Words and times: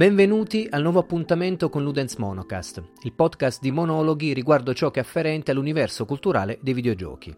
Benvenuti 0.00 0.66
al 0.70 0.80
nuovo 0.80 1.00
appuntamento 1.00 1.68
con 1.68 1.82
Ludens 1.82 2.14
Monocast, 2.14 2.82
il 3.02 3.12
podcast 3.12 3.60
di 3.60 3.70
monologhi 3.70 4.32
riguardo 4.32 4.72
ciò 4.72 4.90
che 4.90 4.98
è 4.98 5.02
afferente 5.02 5.50
all'universo 5.50 6.06
culturale 6.06 6.58
dei 6.62 6.72
videogiochi. 6.72 7.36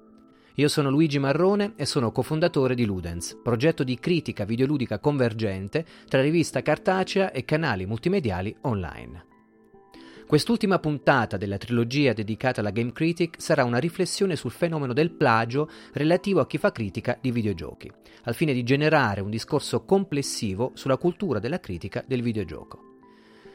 Io 0.54 0.68
sono 0.68 0.88
Luigi 0.88 1.18
Marrone 1.18 1.72
e 1.74 1.86
sono 1.86 2.12
cofondatore 2.12 2.76
di 2.76 2.84
Ludens, 2.84 3.36
progetto 3.42 3.82
di 3.82 3.98
critica 3.98 4.44
videoludica 4.44 5.00
convergente 5.00 5.84
tra 6.06 6.20
rivista 6.20 6.62
cartacea 6.62 7.32
e 7.32 7.44
canali 7.44 7.84
multimediali 7.84 8.56
online. 8.60 9.31
Quest'ultima 10.32 10.78
puntata 10.78 11.36
della 11.36 11.58
trilogia 11.58 12.14
dedicata 12.14 12.60
alla 12.60 12.70
Game 12.70 12.92
Critic 12.92 13.34
sarà 13.38 13.64
una 13.64 13.76
riflessione 13.76 14.34
sul 14.34 14.50
fenomeno 14.50 14.94
del 14.94 15.10
plagio 15.10 15.68
relativo 15.92 16.40
a 16.40 16.46
chi 16.46 16.56
fa 16.56 16.72
critica 16.72 17.18
di 17.20 17.30
videogiochi, 17.30 17.92
al 18.22 18.34
fine 18.34 18.54
di 18.54 18.62
generare 18.62 19.20
un 19.20 19.28
discorso 19.28 19.84
complessivo 19.84 20.70
sulla 20.72 20.96
cultura 20.96 21.38
della 21.38 21.60
critica 21.60 22.02
del 22.06 22.22
videogioco. 22.22 22.78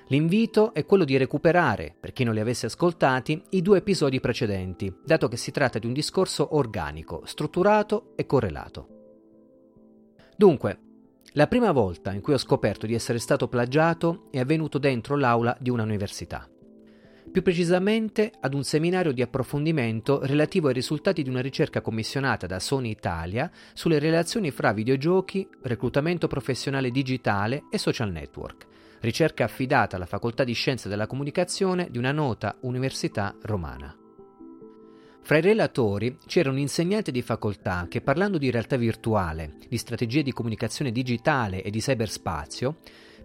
L'invito 0.09 0.71
è 0.75 0.85
quello 0.85 1.03
di 1.03 1.17
recuperare, 1.17 1.95
per 1.99 2.13
chi 2.13 2.23
non 2.23 2.35
li 2.35 2.41
avesse 2.41 2.67
ascoltati, 2.67 3.41
i 3.49 3.63
due 3.63 3.79
episodi 3.79 4.19
precedenti, 4.19 4.95
dato 5.03 5.27
che 5.27 5.37
si 5.37 5.49
tratta 5.49 5.79
di 5.79 5.87
un 5.87 5.93
discorso 5.93 6.55
organico, 6.55 7.23
strutturato 7.25 8.11
e 8.15 8.27
correlato. 8.27 8.87
Dunque, 10.35 10.79
la 11.31 11.47
prima 11.47 11.71
volta 11.71 12.13
in 12.13 12.21
cui 12.21 12.33
ho 12.33 12.37
scoperto 12.37 12.85
di 12.85 12.93
essere 12.93 13.17
stato 13.17 13.47
plagiato 13.47 14.27
è 14.29 14.37
avvenuto 14.37 14.77
dentro 14.77 15.15
l'aula 15.15 15.57
di 15.59 15.71
una 15.71 15.81
università 15.81 16.47
più 17.31 17.41
precisamente 17.41 18.31
ad 18.39 18.53
un 18.53 18.63
seminario 18.63 19.11
di 19.11 19.21
approfondimento 19.21 20.19
relativo 20.25 20.67
ai 20.67 20.73
risultati 20.73 21.23
di 21.23 21.29
una 21.29 21.41
ricerca 21.41 21.81
commissionata 21.81 22.47
da 22.47 22.59
Sony 22.59 22.89
Italia 22.89 23.51
sulle 23.73 23.99
relazioni 23.99 24.51
fra 24.51 24.73
videogiochi, 24.73 25.47
reclutamento 25.63 26.27
professionale 26.27 26.91
digitale 26.91 27.63
e 27.69 27.77
social 27.77 28.11
network, 28.11 28.65
ricerca 29.01 29.43
affidata 29.43 29.95
alla 29.95 30.05
Facoltà 30.05 30.43
di 30.43 30.53
Scienze 30.53 30.89
della 30.89 31.07
Comunicazione 31.07 31.89
di 31.89 31.97
una 31.97 32.11
nota 32.11 32.55
università 32.61 33.35
romana. 33.41 33.95
Fra 35.27 35.39
i 35.39 35.41
relatori 35.41 36.17
c'era 36.25 36.49
un 36.49 36.57
insegnante 36.57 37.11
di 37.11 37.21
facoltà 37.21 37.87
che 37.89 37.99
parlando 37.99 38.37
di 38.37 38.49
realtà 38.49 38.77
virtuale, 38.77 39.57
di 39.67 39.77
strategie 39.77 40.23
di 40.23 40.31
comunicazione 40.31 40.89
digitale 40.89 41.61
e 41.63 41.69
di 41.69 41.79
cyberspazio, 41.79 42.77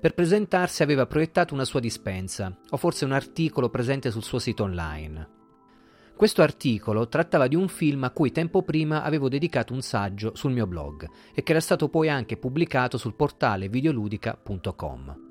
per 0.03 0.15
presentarsi 0.15 0.83
aveva 0.83 1.07
proiettato 1.07 1.55
una 1.55 1.65
sua 1.65 1.79
dispensa, 1.79 2.59
o 2.71 2.77
forse 2.77 3.05
un 3.05 3.13
articolo 3.13 3.71
presente 3.71 4.11
sul 4.11 4.25
suo 4.25 4.41
sito 4.41 4.65
online. 4.65 5.29
Questo 6.17 6.43
articolo 6.43 7.07
trattava 7.07 7.47
di 7.47 7.55
un 7.55 7.69
film 7.69 8.03
a 8.03 8.11
cui 8.11 8.33
tempo 8.33 8.65
prima 8.65 9.05
avevo 9.05 9.29
dedicato 9.29 9.73
un 9.73 9.81
saggio 9.81 10.33
sul 10.35 10.51
mio 10.51 10.67
blog 10.67 11.09
e 11.33 11.45
che 11.45 11.53
era 11.53 11.61
stato 11.61 11.89
poi 11.89 12.09
anche 12.09 12.37
pubblicato 12.37 12.99
sul 12.99 13.15
portale 13.15 13.69
videoludica.com. 13.69 15.31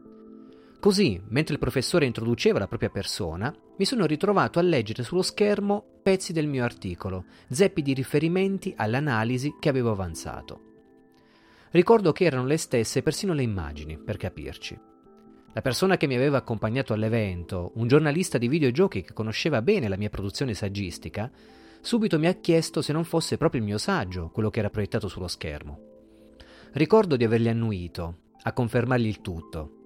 Così, 0.80 1.22
mentre 1.28 1.56
il 1.56 1.60
professore 1.60 2.06
introduceva 2.06 2.58
la 2.58 2.68
propria 2.70 2.90
persona, 2.90 3.54
mi 3.78 3.84
sono 3.84 4.06
ritrovato 4.06 4.58
a 4.58 4.62
leggere 4.62 5.04
sullo 5.04 5.22
schermo 5.22 5.84
pezzi 6.02 6.32
del 6.32 6.48
mio 6.48 6.64
articolo, 6.64 7.26
zeppi 7.50 7.82
di 7.82 7.94
riferimenti 7.94 8.74
all'analisi 8.78 9.58
che 9.60 9.68
avevo 9.68 9.92
avanzato. 9.92 10.71
Ricordo 11.72 12.12
che 12.12 12.26
erano 12.26 12.46
le 12.46 12.58
stesse 12.58 13.02
persino 13.02 13.34
le 13.34 13.44
immagini, 13.44 13.98
per 13.98 14.18
capirci. 14.18 14.78
La 15.54 15.62
persona 15.62 15.96
che 15.96 16.06
mi 16.06 16.16
aveva 16.16 16.38
accompagnato 16.38 16.92
all'evento, 16.92 17.72
un 17.76 17.88
giornalista 17.88 18.38
di 18.38 18.50
videogiochi 18.50 19.02
che 19.04 19.14
conosceva 19.14 19.62
bene 19.62 19.88
la 19.88 19.96
mia 19.96 20.10
produzione 20.10 20.54
saggistica, 20.54 21.32
subito 21.80 22.20
mi 22.20 22.28
ha 22.28 22.34
chiesto 22.34 22.82
se 22.82 22.92
non 22.92 23.06
fosse 23.06 23.38
proprio 23.38 23.62
il 23.62 23.68
mio 23.68 23.78
saggio 23.78 24.30
quello 24.34 24.50
che 24.50 24.60
era 24.60 24.70
proiettato 24.70 25.08
sullo 25.08 25.30
schermo. 25.30 25.80
Ricordo 26.74 27.16
di 27.16 27.24
avergli 27.24 27.48
annuito, 27.48 28.18
a 28.42 28.52
confermargli 28.52 29.08
il 29.08 29.22
tutto. 29.22 29.78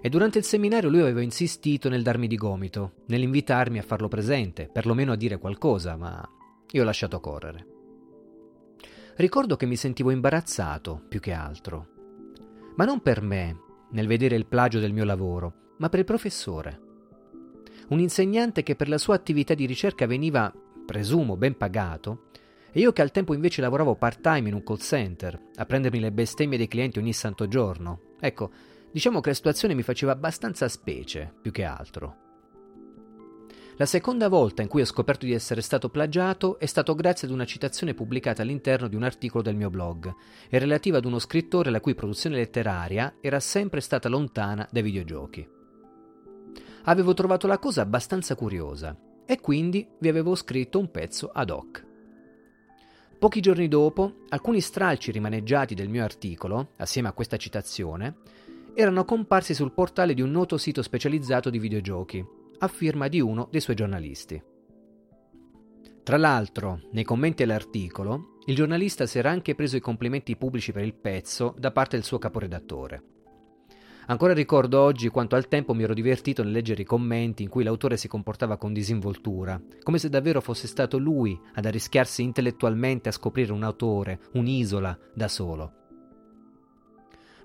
E 0.00 0.08
durante 0.08 0.38
il 0.38 0.44
seminario 0.44 0.88
lui 0.88 1.00
aveva 1.00 1.20
insistito 1.20 1.90
nel 1.90 2.02
darmi 2.02 2.28
di 2.28 2.36
gomito, 2.36 2.92
nell'invitarmi 3.08 3.78
a 3.78 3.82
farlo 3.82 4.08
presente, 4.08 4.70
perlomeno 4.72 5.12
a 5.12 5.16
dire 5.16 5.36
qualcosa, 5.36 5.96
ma 5.96 6.26
io 6.70 6.80
ho 6.80 6.84
lasciato 6.86 7.20
correre. 7.20 7.79
Ricordo 9.20 9.56
che 9.56 9.66
mi 9.66 9.76
sentivo 9.76 10.10
imbarazzato 10.10 11.02
più 11.06 11.20
che 11.20 11.32
altro. 11.32 11.88
Ma 12.76 12.86
non 12.86 13.02
per 13.02 13.20
me, 13.20 13.54
nel 13.90 14.06
vedere 14.06 14.34
il 14.34 14.46
plagio 14.46 14.78
del 14.78 14.94
mio 14.94 15.04
lavoro, 15.04 15.74
ma 15.76 15.90
per 15.90 15.98
il 15.98 16.06
professore. 16.06 16.80
Un 17.88 18.00
insegnante 18.00 18.62
che 18.62 18.76
per 18.76 18.88
la 18.88 18.96
sua 18.96 19.16
attività 19.16 19.52
di 19.52 19.66
ricerca 19.66 20.06
veniva, 20.06 20.50
presumo, 20.86 21.36
ben 21.36 21.54
pagato, 21.54 22.30
e 22.72 22.80
io 22.80 22.92
che 22.92 23.02
al 23.02 23.10
tempo 23.10 23.34
invece 23.34 23.60
lavoravo 23.60 23.94
part-time 23.94 24.48
in 24.48 24.54
un 24.54 24.62
call 24.62 24.78
center, 24.78 25.38
a 25.56 25.66
prendermi 25.66 26.00
le 26.00 26.12
bestemmie 26.12 26.56
dei 26.56 26.68
clienti 26.68 26.98
ogni 26.98 27.12
santo 27.12 27.46
giorno. 27.46 28.14
Ecco, 28.20 28.50
diciamo 28.90 29.20
che 29.20 29.28
la 29.28 29.34
situazione 29.34 29.74
mi 29.74 29.82
faceva 29.82 30.12
abbastanza 30.12 30.66
specie, 30.66 31.30
più 31.42 31.50
che 31.50 31.64
altro. 31.64 32.29
La 33.80 33.86
seconda 33.86 34.28
volta 34.28 34.60
in 34.60 34.68
cui 34.68 34.82
ho 34.82 34.84
scoperto 34.84 35.24
di 35.24 35.32
essere 35.32 35.62
stato 35.62 35.88
plagiato 35.88 36.58
è 36.58 36.66
stato 36.66 36.94
grazie 36.94 37.26
ad 37.26 37.32
una 37.32 37.46
citazione 37.46 37.94
pubblicata 37.94 38.42
all'interno 38.42 38.88
di 38.88 38.94
un 38.94 39.04
articolo 39.04 39.42
del 39.42 39.56
mio 39.56 39.70
blog 39.70 40.14
e 40.50 40.58
relativa 40.58 40.98
ad 40.98 41.06
uno 41.06 41.18
scrittore 41.18 41.70
la 41.70 41.80
cui 41.80 41.94
produzione 41.94 42.36
letteraria 42.36 43.14
era 43.22 43.40
sempre 43.40 43.80
stata 43.80 44.10
lontana 44.10 44.68
dai 44.70 44.82
videogiochi. 44.82 45.48
Avevo 46.82 47.14
trovato 47.14 47.46
la 47.46 47.58
cosa 47.58 47.80
abbastanza 47.80 48.34
curiosa 48.34 48.94
e 49.24 49.40
quindi 49.40 49.88
vi 49.98 50.08
avevo 50.08 50.34
scritto 50.34 50.78
un 50.78 50.90
pezzo 50.90 51.30
ad 51.32 51.48
hoc. 51.48 51.86
Pochi 53.18 53.40
giorni 53.40 53.66
dopo, 53.66 54.24
alcuni 54.28 54.60
stralci 54.60 55.10
rimaneggiati 55.10 55.74
del 55.74 55.88
mio 55.88 56.04
articolo, 56.04 56.72
assieme 56.76 57.08
a 57.08 57.12
questa 57.12 57.38
citazione, 57.38 58.16
erano 58.74 59.06
comparsi 59.06 59.54
sul 59.54 59.72
portale 59.72 60.12
di 60.12 60.20
un 60.20 60.32
noto 60.32 60.58
sito 60.58 60.82
specializzato 60.82 61.48
di 61.48 61.58
videogiochi 61.58 62.39
a 62.60 62.68
firma 62.68 63.08
di 63.08 63.20
uno 63.20 63.48
dei 63.50 63.60
suoi 63.60 63.76
giornalisti. 63.76 64.42
Tra 66.02 66.16
l'altro, 66.16 66.80
nei 66.92 67.04
commenti 67.04 67.42
all'articolo, 67.42 68.38
il 68.46 68.54
giornalista 68.54 69.06
si 69.06 69.18
era 69.18 69.30
anche 69.30 69.54
preso 69.54 69.76
i 69.76 69.80
complimenti 69.80 70.36
pubblici 70.36 70.72
per 70.72 70.84
il 70.84 70.94
pezzo 70.94 71.54
da 71.58 71.70
parte 71.70 71.96
del 71.96 72.04
suo 72.04 72.18
caporedattore. 72.18 73.02
Ancora 74.06 74.32
ricordo 74.32 74.80
oggi 74.80 75.08
quanto 75.08 75.36
al 75.36 75.46
tempo 75.46 75.72
mi 75.72 75.84
ero 75.84 75.94
divertito 75.94 76.42
nel 76.42 76.52
leggere 76.52 76.82
i 76.82 76.86
commenti 76.86 77.44
in 77.44 77.48
cui 77.48 77.62
l'autore 77.62 77.96
si 77.96 78.08
comportava 78.08 78.56
con 78.56 78.72
disinvoltura, 78.72 79.60
come 79.82 79.98
se 79.98 80.08
davvero 80.08 80.40
fosse 80.40 80.66
stato 80.66 80.98
lui 80.98 81.38
ad 81.54 81.64
arrischiarsi 81.64 82.22
intellettualmente 82.22 83.08
a 83.08 83.12
scoprire 83.12 83.52
un 83.52 83.62
autore, 83.62 84.20
un'isola, 84.32 84.98
da 85.14 85.28
solo. 85.28 85.72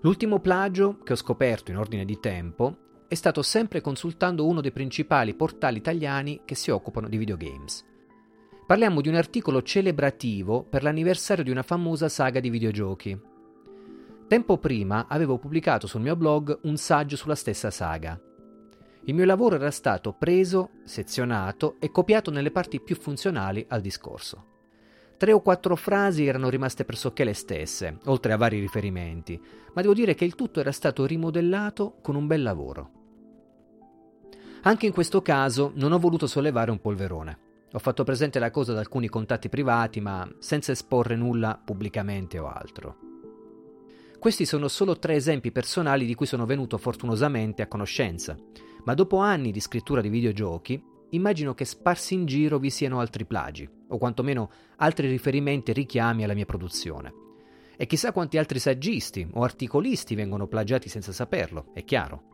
L'ultimo 0.02 0.40
plagio 0.40 0.98
che 1.04 1.14
ho 1.14 1.18
scoperto 1.18 1.72
in 1.72 1.78
ordine 1.78 2.04
di 2.04 2.20
tempo 2.20 2.78
è 3.08 3.16
stato 3.16 3.42
sempre 3.42 3.82
consultando 3.82 4.46
uno 4.46 4.62
dei 4.62 4.72
principali 4.72 5.34
portali 5.34 5.78
italiani 5.78 6.42
che 6.46 6.56
si 6.56 6.72
occupano 6.72 7.08
di 7.08 7.18
videogames. 7.18 7.86
Parliamo 8.66 9.02
di 9.02 9.10
un 9.10 9.16
articolo 9.16 9.62
celebrativo 9.62 10.64
per 10.64 10.82
l'anniversario 10.82 11.44
di 11.44 11.52
una 11.52 11.62
famosa 11.62 12.10
saga 12.10 12.40
di 12.40 12.50
videogiochi. 12.50 13.20
Tempo 14.28 14.58
prima 14.58 15.06
avevo 15.08 15.38
pubblicato 15.38 15.86
sul 15.86 16.02
mio 16.02 16.16
blog 16.16 16.60
un 16.64 16.78
saggio 16.78 17.16
sulla 17.16 17.36
stessa 17.36 17.70
saga. 17.70 18.20
Il 19.04 19.14
mio 19.14 19.26
lavoro 19.26 19.56
era 19.56 19.70
stato 19.70 20.14
preso, 20.14 20.72
sezionato 20.84 21.76
e 21.80 21.92
copiato 21.92 22.32
nelle 22.32 22.50
parti 22.50 22.82
più 22.82 22.96
funzionali 22.96 23.64
al 23.70 23.82
discorso. 23.82 24.54
Tre 25.18 25.32
o 25.32 25.42
quattro 25.42 25.78
frasi 25.78 26.26
erano 26.26 26.50
rimaste 26.50 26.84
pressoché 26.84 27.24
le 27.24 27.34
stesse, 27.34 28.00
oltre 28.06 28.34
a 28.34 28.38
vari 28.38 28.60
riferimenti, 28.60 29.42
ma 29.74 29.82
devo 29.82 29.94
dire 29.94 30.14
che 30.14 30.26
il 30.26 30.36
tutto 30.36 30.60
era 30.60 30.74
stato 30.74 31.06
rimodellato 31.06 31.98
con 32.02 32.16
un 32.16 32.28
bel 32.28 32.44
lavoro. 32.44 32.90
Anche 34.64 34.88
in 34.88 34.92
questo 34.92 35.22
caso 35.22 35.72
non 35.76 35.94
ho 35.94 36.00
voluto 36.00 36.28
sollevare 36.28 36.72
un 36.72 36.82
polverone. 36.82 37.38
Ho 37.72 37.80
fatto 37.80 38.04
presente 38.04 38.40
la 38.40 38.52
cosa 38.52 38.74
ad 38.74 38.78
alcuni 38.78 39.08
contatti 39.08 39.48
privati, 39.48 40.02
ma 40.02 40.28
senza 40.40 40.72
esporre 40.72 41.16
nulla 41.16 41.62
pubblicamente 41.64 42.38
o 42.40 42.48
altro. 42.48 42.98
Questi 44.20 44.46
sono 44.46 44.68
solo 44.68 44.98
tre 44.98 45.16
esempi 45.16 45.52
personali 45.52 46.06
di 46.06 46.16
cui 46.16 46.26
sono 46.26 46.46
venuto 46.46 46.78
fortunosamente 46.78 47.62
a 47.62 47.68
conoscenza, 47.68 48.36
ma 48.84 48.94
dopo 48.96 49.18
anni 49.18 49.52
di 49.52 49.60
scrittura 49.60 50.02
di 50.02 50.10
videogiochi, 50.10 50.82
immagino 51.12 51.54
che 51.54 51.66
sparsi 51.66 52.14
in 52.14 52.26
giro 52.26 52.60
vi 52.60 52.70
siano 52.70 53.00
altri 53.00 53.26
plagi, 53.26 53.70
o 53.88 53.98
quantomeno 53.98 54.50
altri 54.78 55.08
riferimenti 55.08 55.72
e 55.72 55.74
richiami 55.74 56.24
alla 56.24 56.34
mia 56.34 56.46
produzione. 56.46 57.14
E 57.78 57.86
chissà 57.86 58.12
quanti 58.12 58.38
altri 58.38 58.60
saggisti 58.60 59.28
o 59.34 59.44
articolisti 59.44 60.16
vengono 60.16 60.48
plagiati 60.48 60.90
senza 60.90 61.12
saperlo, 61.12 61.72
è 61.74 61.84
chiaro. 61.84 62.34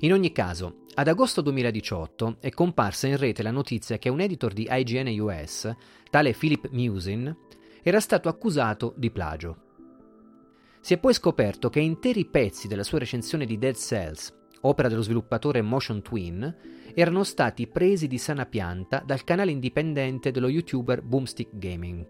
In 0.00 0.12
ogni 0.12 0.32
caso, 0.32 0.84
ad 0.94 1.08
agosto 1.08 1.42
2018 1.42 2.38
è 2.40 2.50
comparsa 2.50 3.06
in 3.06 3.18
rete 3.18 3.42
la 3.42 3.50
notizia 3.50 3.98
che 3.98 4.08
un 4.08 4.20
editor 4.20 4.52
di 4.52 4.66
IGN 4.70 5.20
US, 5.20 5.70
tale 6.08 6.32
Philip 6.32 6.70
Musin, 6.70 7.36
era 7.82 8.00
stato 8.00 8.28
accusato 8.30 8.94
di 8.96 9.10
plagio. 9.10 9.68
Si 10.80 10.94
è 10.94 10.98
poi 10.98 11.12
scoperto 11.12 11.68
che 11.68 11.80
interi 11.80 12.24
pezzi 12.24 12.66
della 12.66 12.82
sua 12.82 12.98
recensione 12.98 13.44
di 13.44 13.58
Dead 13.58 13.76
Cells, 13.76 14.34
opera 14.62 14.88
dello 14.88 15.02
sviluppatore 15.02 15.62
Motion 15.62 16.02
Twin, 16.02 16.54
erano 16.94 17.24
stati 17.24 17.66
presi 17.66 18.06
di 18.06 18.18
sana 18.18 18.46
pianta 18.46 19.02
dal 19.04 19.24
canale 19.24 19.50
indipendente 19.50 20.30
dello 20.30 20.48
youtuber 20.48 21.02
Boomstick 21.02 21.50
Gaming, 21.52 22.06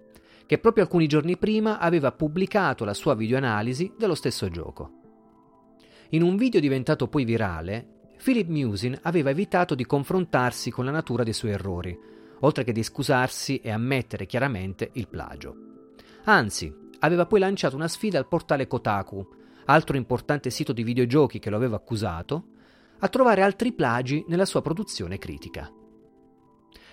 che 0.47 0.59
proprio 0.59 0.85
alcuni 0.85 1.07
giorni 1.07 1.37
prima 1.37 1.79
aveva 1.79 2.13
pubblicato 2.13 2.85
la 2.85 2.95
sua 2.95 3.15
videoanalisi 3.15 3.93
dello 3.97 4.15
stesso 4.15 4.49
gioco. 4.49 4.99
In 6.11 6.23
un 6.23 6.37
video 6.37 6.61
diventato 6.61 7.07
poi 7.07 7.25
virale, 7.25 7.99
Philip 8.23 8.49
Musin 8.49 8.99
aveva 9.03 9.31
evitato 9.31 9.75
di 9.75 9.87
confrontarsi 9.87 10.71
con 10.71 10.85
la 10.85 10.91
natura 10.91 11.23
dei 11.23 11.33
suoi 11.33 11.53
errori, 11.53 11.97
oltre 12.41 12.65
che 12.65 12.73
di 12.73 12.83
scusarsi 12.83 13.59
e 13.59 13.71
ammettere 13.71 14.27
chiaramente 14.27 14.91
il 14.95 15.09
plagio. 15.09 15.55
Anzi, 16.25 16.75
aveva 17.01 17.27
poi 17.27 17.39
lanciato 17.39 17.77
una 17.77 17.89
sfida 17.89 18.19
al 18.19 18.29
portale 18.29 18.67
Kotaku, 18.67 19.27
altro 19.67 19.97
importante 19.97 20.51
sito 20.51 20.73
di 20.73 20.83
videogiochi 20.83 21.39
che 21.39 21.51
lo 21.51 21.57
aveva 21.57 21.77
accusato, 21.77 22.45
a 22.99 23.09
trovare 23.09 23.43
altri 23.43 23.73
plagi 23.73 24.25
nella 24.29 24.45
sua 24.45 24.63
produzione 24.63 25.19
critica. 25.19 25.73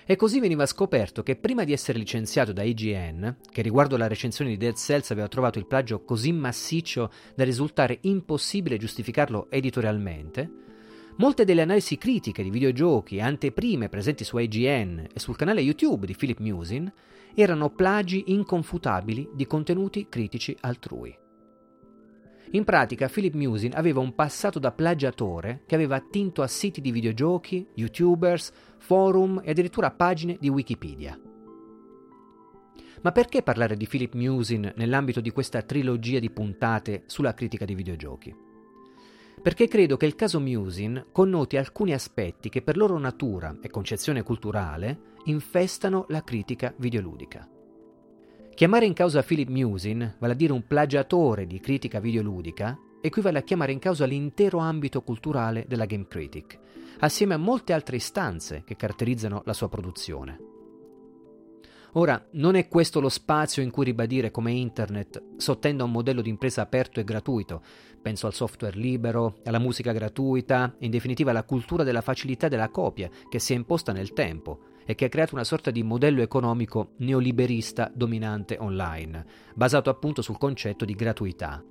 E 0.10 0.16
così 0.16 0.40
veniva 0.40 0.66
scoperto 0.66 1.22
che 1.22 1.36
prima 1.36 1.66
di 1.66 1.74
essere 1.74 2.00
licenziato 2.00 2.54
da 2.54 2.64
IGN, 2.64 3.40
che 3.52 3.62
riguardo 3.62 3.96
alla 3.96 4.08
recensione 4.08 4.52
di 4.52 4.58
Dead 4.58 4.76
Cells 4.76 5.12
aveva 5.12 5.28
trovato 5.28 5.60
il 5.60 5.68
plagio 5.68 6.06
così 6.06 6.32
massiccio 6.32 7.12
da 7.36 7.44
risultare 7.44 7.98
impossibile 8.04 8.78
giustificarlo 8.78 9.48
editorialmente, 9.50 10.50
molte 11.18 11.44
delle 11.44 11.62
analisi 11.62 11.98
critiche 11.98 12.42
di 12.42 12.50
videogiochi 12.50 13.18
e 13.18 13.22
anteprime 13.22 13.90
presenti 13.90 14.24
su 14.24 14.38
IGN 14.38 15.08
e 15.14 15.20
sul 15.20 15.36
canale 15.36 15.60
YouTube 15.60 16.06
di 16.06 16.16
Philip 16.16 16.40
Musin 16.40 16.90
erano 17.36 17.70
plagi 17.70 18.24
inconfutabili 18.28 19.32
di 19.34 19.46
contenuti 19.46 20.08
critici 20.08 20.56
altrui. 20.62 21.26
In 22.52 22.64
pratica 22.64 23.10
Philip 23.10 23.34
Musin 23.34 23.74
aveva 23.76 24.00
un 24.00 24.16
passato 24.16 24.58
da 24.58 24.72
plagiatore 24.72 25.64
che 25.66 25.76
aveva 25.76 25.98
attinto 25.98 26.42
a 26.42 26.48
siti 26.48 26.80
di 26.80 26.92
videogiochi, 26.92 27.68
youtubers, 27.74 28.52
forum 28.78 29.42
e 29.44 29.52
addirittura 29.52 29.92
pagine 29.92 30.38
di 30.40 30.48
Wikipedia. 30.48 31.20
Ma 33.02 33.12
perché 33.12 33.44
parlare 33.44 33.76
di 33.76 33.86
Philip 33.86 34.14
Musin 34.14 34.72
nell'ambito 34.76 35.20
di 35.20 35.30
questa 35.32 35.62
trilogia 35.62 36.20
di 36.20 36.32
puntate 36.32 37.04
sulla 37.06 37.34
critica 37.34 37.66
di 37.66 37.76
videogiochi? 37.76 38.36
Perché 39.42 39.68
credo 39.68 39.98
che 39.98 40.06
il 40.06 40.16
caso 40.16 40.40
Musin 40.40 41.08
connoti 41.12 41.58
alcuni 41.58 41.94
aspetti 41.94 42.50
che 42.50 42.62
per 42.62 42.78
loro 42.78 42.98
natura 42.98 43.58
e 43.62 43.70
concezione 43.70 44.24
culturale 44.24 45.16
infestano 45.26 46.06
la 46.10 46.24
critica 46.24 46.74
videoludica. 46.78 47.48
Chiamare 48.58 48.88
in 48.88 48.94
causa 48.94 49.22
Philip 49.22 49.50
Musin, 49.50 50.16
vale 50.18 50.34
a 50.34 50.36
dire 50.36 50.52
un 50.52 50.66
plagiatore 50.66 51.46
di 51.46 51.60
critica 51.60 52.00
videoludica, 52.00 52.76
equivale 53.02 53.38
a 53.38 53.44
chiamare 53.44 53.72
in 53.72 53.78
causa 53.78 54.06
l'intero 54.08 54.58
ambito 54.58 55.04
culturale 55.04 55.66
della 55.68 55.86
Game 55.86 56.08
Critic, 56.08 56.58
assieme 57.02 57.36
a 57.36 57.38
molte 57.38 57.74
altre 57.74 57.98
istanze 57.98 58.64
che 58.66 58.76
caratterizzano 58.76 59.44
la 59.46 59.54
sua 59.54 59.70
produzione. 59.70 60.40
Ora, 61.92 62.20
non 62.32 62.56
è 62.56 62.68
questo 62.68 63.00
lo 63.00 63.10
spazio 63.10 63.62
in 63.62 63.70
cui 63.70 63.86
ribadire 63.86 64.32
come 64.32 64.54
Internet 64.54 65.36
sottende 65.38 65.84
a 65.84 65.86
un 65.86 65.92
modello 65.92 66.24
di 66.24 66.30
impresa 66.30 66.64
aperto 66.64 67.00
e 67.00 67.04
gratuito, 67.04 67.62
penso 68.02 68.26
al 68.26 68.34
software 68.34 68.76
libero, 68.76 69.38
alla 69.46 69.60
musica 69.60 69.92
gratuita, 69.92 70.74
in 70.80 70.90
definitiva 70.90 71.30
alla 71.30 71.44
cultura 71.44 71.84
della 71.84 72.02
facilità 72.02 72.48
della 72.48 72.70
copia 72.70 73.08
che 73.30 73.38
si 73.38 73.54
è 73.54 73.56
imposta 73.56 73.92
nel 73.92 74.14
tempo, 74.14 74.62
e 74.88 74.96
che 74.96 75.06
ha 75.06 75.10
creato 75.10 75.36
una 75.36 75.44
sorta 75.44 75.70
di 75.70 75.84
modello 75.84 76.22
economico 76.22 76.94
neoliberista 77.00 77.92
dominante 77.94 78.56
online, 78.58 79.26
basato 79.54 79.90
appunto 79.90 80.22
sul 80.22 80.38
concetto 80.38 80.86
di 80.86 80.96
gratuità. 80.96 81.62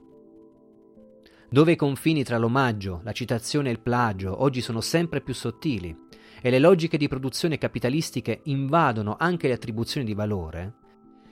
Dove 1.49 1.73
i 1.73 1.77
confini 1.77 2.23
tra 2.23 2.37
l'omaggio, 2.37 3.01
la 3.03 3.13
citazione 3.13 3.71
e 3.71 3.73
il 3.73 3.81
plagio 3.81 4.43
oggi 4.43 4.61
sono 4.61 4.83
sempre 4.83 5.23
più 5.23 5.33
sottili 5.33 5.97
e 6.43 6.51
le 6.51 6.59
logiche 6.59 6.99
di 6.99 7.09
produzione 7.09 7.57
capitalistiche 7.57 8.41
invadono 8.45 9.17
anche 9.19 9.49
le 9.49 9.55
attribuzioni 9.55 10.05
di 10.05 10.13
valore, 10.13 10.75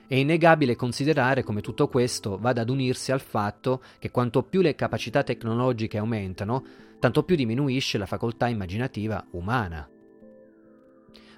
è 0.07 0.17
innegabile 0.17 0.77
considerare 0.77 1.43
come 1.43 1.63
tutto 1.63 1.89
questo 1.89 2.37
vada 2.39 2.61
ad 2.61 2.69
unirsi 2.69 3.11
al 3.11 3.21
fatto 3.21 3.83
che 3.99 4.11
quanto 4.11 4.43
più 4.43 4.61
le 4.61 4.75
capacità 4.75 5.23
tecnologiche 5.23 5.99
aumentano, 5.99 6.65
tanto 6.99 7.23
più 7.25 7.37
diminuisce 7.37 7.97
la 7.99 8.07
facoltà 8.07 8.49
immaginativa 8.49 9.25
umana. 9.31 9.89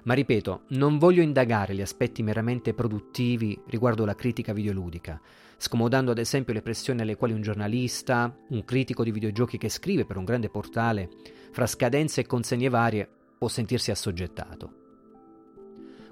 Ma 0.07 0.13
ripeto, 0.13 0.61
non 0.69 0.97
voglio 0.99 1.21
indagare 1.21 1.75
gli 1.75 1.81
aspetti 1.81 2.23
meramente 2.23 2.73
produttivi 2.73 3.59
riguardo 3.67 4.05
la 4.05 4.15
critica 4.15 4.53
videoludica, 4.53 5.19
scomodando 5.57 6.11
ad 6.11 6.17
esempio 6.17 6.53
le 6.53 6.61
pressioni 6.61 7.01
alle 7.01 7.17
quali 7.17 7.33
un 7.33 7.41
giornalista, 7.41 8.33
un 8.51 8.63
critico 8.63 9.03
di 9.03 9.11
videogiochi 9.11 9.57
che 9.57 9.67
scrive 9.67 10.05
per 10.05 10.15
un 10.15 10.23
grande 10.23 10.49
portale, 10.49 11.09
fra 11.51 11.67
scadenze 11.67 12.21
e 12.21 12.25
consegne 12.25 12.69
varie, 12.69 13.05
può 13.37 13.49
sentirsi 13.49 13.91
assoggettato. 13.91 14.71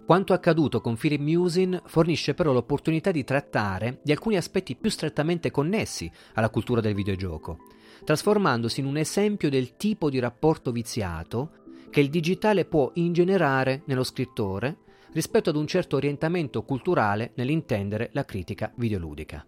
Quanto 0.05 0.33
accaduto 0.33 0.81
con 0.81 0.97
Philip 0.97 1.21
Musin 1.21 1.81
fornisce 1.85 2.33
però 2.33 2.51
l'opportunità 2.51 3.11
di 3.11 3.23
trattare 3.23 4.01
di 4.03 4.11
alcuni 4.11 4.35
aspetti 4.35 4.75
più 4.75 4.89
strettamente 4.89 5.51
connessi 5.51 6.11
alla 6.33 6.49
cultura 6.49 6.81
del 6.81 6.95
videogioco, 6.95 7.59
trasformandosi 8.03 8.81
in 8.81 8.87
un 8.87 8.97
esempio 8.97 9.49
del 9.49 9.77
tipo 9.77 10.09
di 10.09 10.19
rapporto 10.19 10.73
viziato 10.73 11.63
che 11.95 12.01
il 12.01 12.09
digitale 12.09 12.65
può 12.65 12.91
ingenerare 12.95 13.83
nello 13.85 14.03
scrittore 14.03 14.79
rispetto 15.13 15.49
ad 15.49 15.55
un 15.55 15.65
certo 15.65 15.95
orientamento 15.95 16.63
culturale 16.63 17.31
nell'intendere 17.35 18.09
la 18.11 18.25
critica 18.25 18.69
videoludica. 18.75 19.47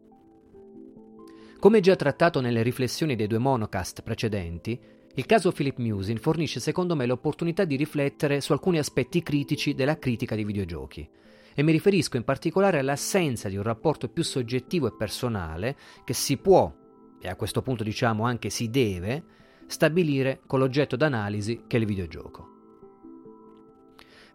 Come 1.59 1.79
già 1.81 1.97
trattato 1.97 2.39
nelle 2.39 2.63
riflessioni 2.63 3.17
dei 3.17 3.27
due 3.27 3.37
monocast 3.39 4.01
precedenti, 4.01 4.79
il 5.15 5.25
caso 5.25 5.51
Philip 5.51 5.77
Musin 5.79 6.19
fornisce 6.19 6.61
secondo 6.61 6.95
me 6.95 7.05
l'opportunità 7.05 7.65
di 7.65 7.75
riflettere 7.75 8.39
su 8.39 8.53
alcuni 8.53 8.77
aspetti 8.77 9.21
critici 9.21 9.73
della 9.75 9.99
critica 9.99 10.33
di 10.33 10.45
videogiochi, 10.45 11.05
e 11.53 11.63
mi 11.63 11.73
riferisco 11.73 12.15
in 12.15 12.23
particolare 12.23 12.79
all'assenza 12.79 13.49
di 13.49 13.57
un 13.57 13.63
rapporto 13.63 14.07
più 14.07 14.23
soggettivo 14.23 14.87
e 14.87 14.95
personale 14.97 15.75
che 16.05 16.13
si 16.13 16.37
può, 16.37 16.73
e 17.19 17.27
a 17.27 17.35
questo 17.35 17.61
punto 17.61 17.83
diciamo 17.83 18.23
anche 18.23 18.49
si 18.49 18.69
deve, 18.69 19.35
stabilire 19.67 20.39
con 20.47 20.59
l'oggetto 20.59 20.95
d'analisi 20.95 21.63
che 21.67 21.77
è 21.77 21.79
il 21.79 21.85
videogioco. 21.85 22.55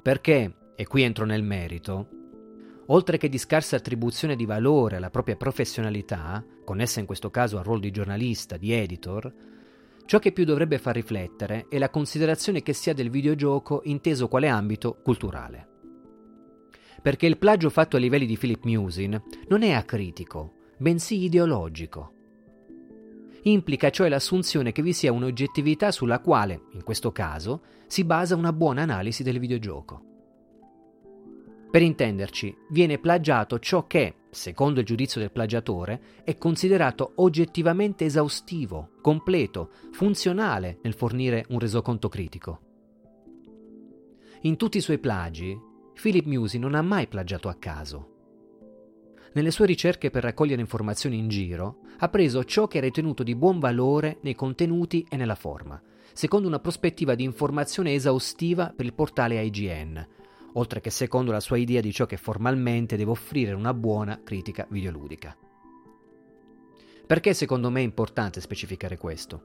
Perché, 0.03 0.55
e 0.75 0.87
qui 0.87 1.03
entro 1.03 1.25
nel 1.25 1.43
merito, 1.43 2.09
oltre 2.87 3.17
che 3.19 3.29
di 3.29 3.39
scarsa 3.39 3.77
attribuzione 3.77 4.37
di 4.37 4.45
valore 4.45 4.97
alla 4.97 5.11
propria 5.11 5.37
professionalità, 5.37 6.45
connessa 6.65 7.01
in 7.01 7.07
questo 7.07 7.31
caso 7.31 7.59
al 7.59 7.65
ruolo 7.65 7.81
di 7.81 7.91
giornalista, 7.91 8.57
di 8.57 8.73
editor, 8.73 9.33
ciò 10.05 10.19
che 10.19 10.33
più 10.33 10.45
dovrebbe 10.45 10.79
far 10.79 10.95
riflettere 10.95 11.67
è 11.69 11.79
la 11.79 11.91
considerazione 11.91 12.63
che 12.63 12.73
si 12.73 12.91
ha 12.91 12.95
del 12.95 13.11
videogioco 13.11 13.83
inteso 13.85 14.29
quale 14.29 14.49
ambito 14.49 14.99
culturale. 15.03 15.69
Perché 17.01 17.27
il 17.27 17.39
plagio 17.39 17.71
fatto 17.71 17.97
a 17.97 18.01
livelli 18.01 18.27
di 18.27 18.37
Philip 18.37 18.65
Musin 18.65 19.21
non 19.49 19.63
è 19.63 19.73
acritico, 19.73 20.55
bensì 20.77 21.25
ideologico 21.25 22.21
implica 23.43 23.91
cioè 23.91 24.09
l'assunzione 24.09 24.73
che 24.73 24.83
vi 24.83 24.93
sia 24.93 25.13
un'oggettività 25.13 25.91
sulla 25.91 26.21
quale, 26.21 26.63
in 26.73 26.83
questo 26.83 27.13
caso, 27.13 27.63
si 27.87 28.05
basa 28.05 28.37
una 28.37 28.53
buona 28.53 28.83
analisi 28.83 29.23
del 29.23 29.39
videogioco. 29.39 30.11
Per 31.71 31.81
intenderci, 31.81 32.55
viene 32.71 32.99
plagiato 32.99 33.59
ciò 33.59 33.87
che, 33.87 34.17
secondo 34.31 34.81
il 34.81 34.87
giudizio 34.87 35.21
del 35.21 35.33
plagiatore, 35.33 36.23
è 36.23 36.37
considerato 36.37 37.13
oggettivamente 37.17 38.05
esaustivo, 38.05 38.91
completo, 39.01 39.71
funzionale 39.91 40.79
nel 40.83 40.95
fornire 40.95 41.47
un 41.49 41.59
resoconto 41.59 42.09
critico. 42.09 42.61
In 44.43 44.57
tutti 44.57 44.77
i 44.77 44.83
suoi 44.83 44.99
plagi, 44.99 45.59
Philip 45.95 46.27
Musi 46.27 46.59
non 46.59 46.75
ha 46.75 46.83
mai 46.83 47.07
plagiato 47.07 47.49
a 47.49 47.55
caso 47.55 48.12
nelle 49.35 49.51
sue 49.51 49.67
ricerche 49.67 50.11
per 50.11 50.23
raccogliere 50.23 50.61
informazioni 50.61 51.17
in 51.17 51.29
giro, 51.29 51.81
ha 51.99 52.09
preso 52.09 52.45
ciò 52.45 52.67
che 52.67 52.79
ha 52.79 52.83
ritenuto 52.83 53.23
di 53.23 53.35
buon 53.35 53.59
valore 53.59 54.19
nei 54.23 54.35
contenuti 54.35 55.07
e 55.09 55.17
nella 55.17 55.35
forma, 55.35 55.81
secondo 56.13 56.49
una 56.49 56.59
prospettiva 56.59 57.15
di 57.15 57.25
informazione 57.25 57.95
esaustiva 57.95 58.73
per 58.75 58.85
il 58.85 58.93
portale 58.93 59.43
IGN, 59.43 60.07
oltre 60.55 60.81
che 60.81 60.91
secondo 60.91 61.33
la 61.33 61.41
sua 61.41 61.57
idea 61.57 61.81
di 61.81 61.93
ciò 61.93 62.05
che 62.05 62.19
formalmente 62.19 62.97
deve 62.97 63.11
offrire 63.11 63.53
una 63.53 63.73
buona 63.73 64.21
critica 64.23 64.67
videoludica. 64.69 65.37
Perché 67.07 67.35
secondo 67.35 67.71
me 67.71 67.81
è 67.81 67.85
importante 67.85 68.41
specificare 68.41 68.99
questo? 68.99 69.43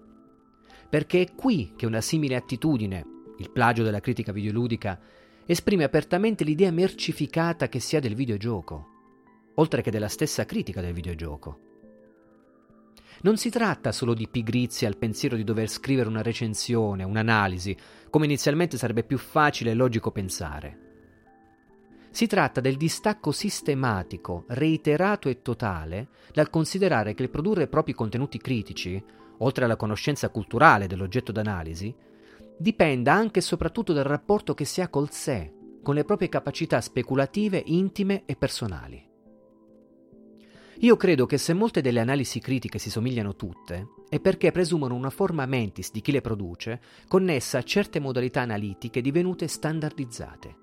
Perché 0.90 1.22
è 1.22 1.36
qui 1.36 1.74
che 1.76 1.86
una 1.86 2.02
simile 2.02 2.36
attitudine, 2.36 3.06
il 3.38 3.52
plagio 3.52 3.84
della 3.84 4.00
critica 4.00 4.32
videoludica, 4.32 5.00
esprime 5.46 5.86
apertamente 5.86 6.44
l'idea 6.44 6.72
mercificata 6.72 7.70
che 7.70 7.80
si 7.80 7.96
ha 7.96 8.00
del 8.00 8.16
videogioco 8.16 8.96
oltre 9.60 9.82
che 9.82 9.92
della 9.92 10.08
stessa 10.08 10.46
critica 10.46 10.82
del 10.82 10.94
videogioco. 10.94 11.60
Non 13.22 13.38
si 13.38 13.50
tratta 13.50 13.92
solo 13.92 14.14
di 14.14 14.28
pigrizia 14.28 14.88
al 14.88 14.98
pensiero 14.98 15.36
di 15.36 15.44
dover 15.44 15.70
scrivere 15.70 16.08
una 16.08 16.22
recensione, 16.22 17.04
un'analisi, 17.04 17.76
come 18.10 18.26
inizialmente 18.26 18.78
sarebbe 18.78 19.04
più 19.04 19.18
facile 19.18 19.72
e 19.72 19.74
logico 19.74 20.12
pensare. 20.12 20.86
Si 22.12 22.28
tratta 22.28 22.62
del 22.62 22.78
distacco 22.78 23.32
sistematico, 23.32 24.46
reiterato 24.50 25.30
e 25.30 25.42
totale 25.42 26.10
dal 26.32 26.50
considerare 26.50 27.16
che 27.16 27.24
il 27.24 27.30
produrre 27.30 27.68
propri 27.68 27.94
contenuti 27.94 28.38
critici, 28.38 29.04
oltre 29.40 29.66
alla 29.66 29.76
conoscenza 29.76 30.30
culturale 30.30 30.88
dell'oggetto 30.88 31.32
d'analisi, 31.32 31.94
dipenda 32.58 33.14
anche 33.14 33.40
e 33.40 33.44
soprattutto 33.44 33.94
dal 33.94 34.04
rapporto 34.04 34.54
che 34.54 34.66
si 34.66 34.82
ha 34.82 34.90
col 34.90 35.12
sé, 35.12 35.52
con 35.82 35.96
le 35.96 36.06
proprie 36.06 36.30
capacità 36.30 36.82
speculative 36.82 37.62
intime 37.66 38.24
e 38.26 38.36
personali. 38.36 39.07
Io 40.82 40.96
credo 40.96 41.26
che 41.26 41.40
se 41.40 41.54
molte 41.54 41.82
delle 41.82 42.00
analisi 42.00 42.40
critiche 42.40 42.78
si 42.78 42.92
somigliano 42.92 43.36
tutte, 43.36 43.88
è 44.10 44.20
perché 44.20 44.52
presumono 44.52 44.94
una 44.94 45.10
forma 45.10 45.48
mentis 45.48 45.92
di 45.92 46.02
chi 46.02 46.12
le 46.12 46.22
produce 46.22 46.80
connessa 47.08 47.58
a 47.58 47.64
certe 47.64 48.00
modalità 48.00 48.42
analitiche 48.42 49.02
divenute 49.02 49.48
standardizzate. 49.48 50.56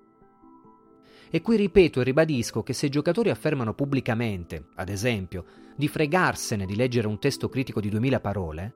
E 1.29 1.41
qui 1.41 1.57
ripeto 1.57 1.99
e 1.99 2.03
ribadisco 2.05 2.63
che 2.63 2.71
se 2.71 2.85
i 2.85 2.89
giocatori 2.89 3.29
affermano 3.29 3.73
pubblicamente, 3.73 4.67
ad 4.75 4.87
esempio, 4.87 5.43
di 5.75 5.89
fregarsene 5.89 6.65
di 6.65 6.77
leggere 6.77 7.07
un 7.07 7.19
testo 7.19 7.49
critico 7.49 7.81
di 7.81 7.89
2000 7.89 8.19
parole, 8.21 8.73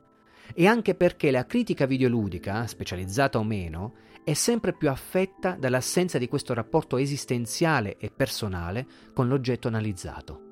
è 0.53 0.65
anche 0.65 0.93
perché 0.93 1.31
la 1.31 1.46
critica 1.46 1.86
videoludica, 1.86 2.67
specializzata 2.67 3.39
o 3.39 3.46
meno, 3.46 3.96
è 4.25 4.34
sempre 4.34 4.74
più 4.74 4.89
affetta 4.89 5.55
dall'assenza 5.58 6.17
di 6.17 6.27
questo 6.27 6.53
rapporto 6.53 6.98
esistenziale 6.98 7.96
e 7.98 8.12
personale 8.12 8.86
con 9.13 9.29
l'oggetto 9.29 9.69
analizzato. 9.69 10.49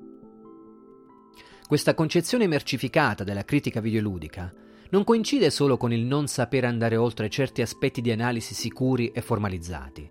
Questa 1.68 1.92
concezione 1.92 2.46
mercificata 2.46 3.24
della 3.24 3.44
critica 3.44 3.82
videoludica 3.82 4.50
non 4.88 5.04
coincide 5.04 5.50
solo 5.50 5.76
con 5.76 5.92
il 5.92 6.00
non 6.06 6.26
sapere 6.26 6.66
andare 6.66 6.96
oltre 6.96 7.28
certi 7.28 7.60
aspetti 7.60 8.00
di 8.00 8.10
analisi 8.10 8.54
sicuri 8.54 9.10
e 9.12 9.20
formalizzati. 9.20 10.10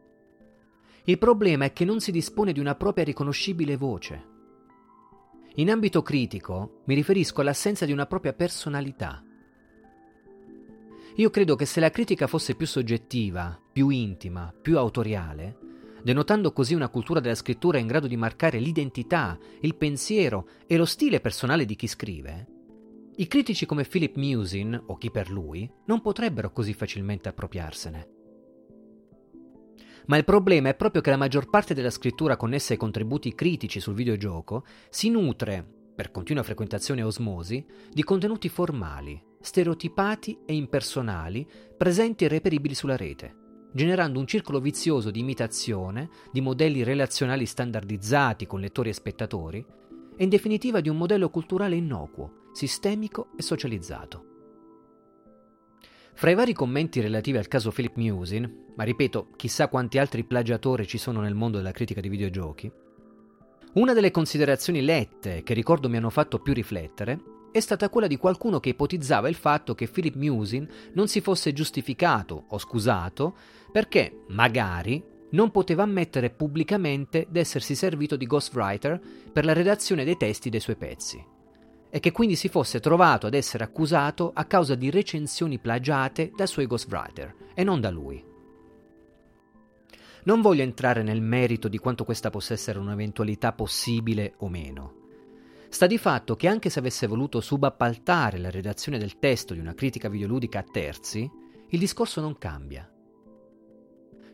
Il 1.05 1.17
problema 1.17 1.65
è 1.65 1.73
che 1.73 1.83
non 1.83 1.99
si 1.99 2.11
dispone 2.11 2.51
di 2.51 2.59
una 2.59 2.75
propria 2.75 3.05
riconoscibile 3.05 3.75
voce. 3.75 4.25
In 5.55 5.71
ambito 5.71 6.03
critico 6.03 6.83
mi 6.85 6.93
riferisco 6.93 7.41
all'assenza 7.41 7.85
di 7.87 7.91
una 7.91 8.05
propria 8.05 8.33
personalità. 8.33 9.23
Io 11.15 11.29
credo 11.31 11.55
che 11.55 11.65
se 11.65 11.79
la 11.79 11.89
critica 11.89 12.27
fosse 12.27 12.53
più 12.53 12.67
soggettiva, 12.67 13.59
più 13.73 13.89
intima, 13.89 14.53
più 14.61 14.77
autoriale, 14.77 15.57
denotando 16.07 16.53
così 16.53 16.73
una 16.73 16.87
cultura 16.87 17.19
della 17.19 17.35
scrittura 17.35 17.79
in 17.79 17.85
grado 17.85 18.07
di 18.07 18.15
marcare 18.15 18.59
l'identità, 18.59 19.37
il 19.59 19.75
pensiero 19.75 20.47
e 20.65 20.77
lo 20.77 20.85
stile 20.85 21.19
personale 21.19 21.65
di 21.65 21.75
chi 21.75 21.85
scrive, 21.85 22.47
i 23.17 23.27
critici 23.27 23.65
come 23.65 23.83
Philip 23.83 24.15
Musin, 24.15 24.81
o 24.85 24.95
chi 24.95 25.11
per 25.11 25.29
lui, 25.29 25.69
non 25.87 25.99
potrebbero 25.99 26.53
così 26.53 26.73
facilmente 26.73 27.27
appropriarsene. 27.27 28.07
Ma 30.05 30.15
il 30.15 30.23
problema 30.23 30.69
è 30.69 30.75
proprio 30.75 31.01
che 31.01 31.09
la 31.09 31.17
maggior 31.17 31.49
parte 31.49 31.73
della 31.73 31.89
scrittura 31.89 32.37
connessa 32.37 32.71
ai 32.71 32.79
contributi 32.79 33.35
critici 33.35 33.81
sul 33.81 33.93
videogioco 33.93 34.63
si 34.89 35.09
nutre, 35.09 35.91
per 35.93 36.11
continua 36.11 36.43
frequentazione 36.43 37.01
e 37.01 37.03
osmosi, 37.03 37.65
di 37.91 38.03
contenuti 38.05 38.47
formali, 38.47 39.21
stereotipati 39.41 40.39
e 40.45 40.53
impersonali 40.53 41.45
presenti 41.75 42.23
e 42.23 42.29
reperibili 42.29 42.75
sulla 42.75 42.95
rete, 42.95 43.36
generando 43.71 44.19
un 44.19 44.27
circolo 44.27 44.59
vizioso 44.59 45.11
di 45.11 45.19
imitazione 45.19 46.09
di 46.31 46.41
modelli 46.41 46.83
relazionali 46.83 47.45
standardizzati 47.45 48.47
con 48.47 48.59
lettori 48.59 48.89
e 48.89 48.93
spettatori 48.93 49.65
e 50.15 50.23
in 50.23 50.29
definitiva 50.29 50.81
di 50.81 50.89
un 50.89 50.97
modello 50.97 51.29
culturale 51.29 51.75
innocuo, 51.75 52.49
sistemico 52.53 53.29
e 53.37 53.41
socializzato. 53.41 54.25
Fra 56.13 56.31
i 56.31 56.35
vari 56.35 56.53
commenti 56.53 56.99
relativi 56.99 57.37
al 57.37 57.47
caso 57.47 57.69
Philip 57.69 57.95
Musin, 57.97 58.65
ma 58.75 58.83
ripeto, 58.83 59.29
chissà 59.35 59.67
quanti 59.67 59.99
altri 59.99 60.23
plagiatori 60.23 60.87
ci 60.87 60.97
sono 60.97 61.21
nel 61.21 61.35
mondo 61.35 61.57
della 61.57 61.71
critica 61.71 62.01
di 62.01 62.09
videogiochi, 62.09 62.71
una 63.73 63.93
delle 63.93 64.09
considerazioni 64.09 64.81
lette 64.81 65.43
che 65.43 65.53
ricordo 65.53 65.89
mi 65.89 65.97
hanno 65.97 66.09
fatto 66.09 66.39
più 66.39 66.53
riflettere 66.53 67.35
è 67.51 67.59
stata 67.59 67.89
quella 67.89 68.07
di 68.07 68.17
qualcuno 68.17 68.59
che 68.59 68.69
ipotizzava 68.69 69.29
il 69.29 69.35
fatto 69.35 69.75
che 69.75 69.87
Philip 69.87 70.15
Musin 70.15 70.67
non 70.93 71.07
si 71.07 71.21
fosse 71.21 71.53
giustificato 71.53 72.45
o 72.49 72.57
scusato 72.57 73.35
perché, 73.71 74.23
magari, 74.27 75.03
non 75.31 75.51
poteva 75.51 75.83
ammettere 75.83 76.29
pubblicamente 76.29 77.27
d'essersi 77.29 77.75
servito 77.75 78.15
di 78.15 78.25
ghostwriter 78.25 78.99
per 79.31 79.45
la 79.45 79.53
redazione 79.53 80.03
dei 80.03 80.17
testi 80.17 80.49
dei 80.49 80.59
suoi 80.59 80.77
pezzi 80.77 81.25
e 81.89 81.99
che 81.99 82.11
quindi 82.11 82.35
si 82.35 82.49
fosse 82.49 82.79
trovato 82.79 83.27
ad 83.27 83.33
essere 83.33 83.63
accusato 83.63 84.31
a 84.33 84.45
causa 84.45 84.75
di 84.75 84.89
recensioni 84.89 85.57
plagiate 85.57 86.31
da 86.35 86.45
suoi 86.45 86.67
ghostwriter 86.67 87.33
e 87.53 87.63
non 87.63 87.81
da 87.81 87.89
lui. 87.89 88.23
Non 90.23 90.41
voglio 90.41 90.63
entrare 90.63 91.03
nel 91.03 91.21
merito 91.21 91.69
di 91.69 91.77
quanto 91.77 92.03
questa 92.03 92.29
possa 92.29 92.53
essere 92.53 92.79
un'eventualità 92.79 93.53
possibile 93.53 94.33
o 94.39 94.49
meno. 94.49 95.06
Sta 95.69 95.85
di 95.85 95.97
fatto 95.97 96.35
che 96.35 96.47
anche 96.47 96.69
se 96.69 96.79
avesse 96.79 97.07
voluto 97.07 97.41
subappaltare 97.41 98.37
la 98.37 98.49
redazione 98.49 98.97
del 98.97 99.19
testo 99.19 99.53
di 99.53 99.59
una 99.59 99.73
critica 99.73 100.09
videoludica 100.09 100.59
a 100.59 100.63
terzi, 100.63 101.29
il 101.69 101.79
discorso 101.79 102.21
non 102.21 102.37
cambia. 102.37 102.89